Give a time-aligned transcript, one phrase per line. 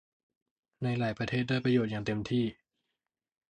[0.83, 2.45] ในหลายประเทศได้ประโยชน์อย่างเต็มที่